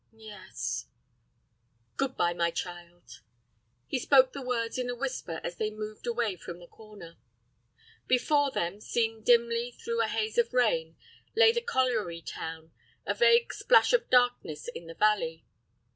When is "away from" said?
6.07-6.57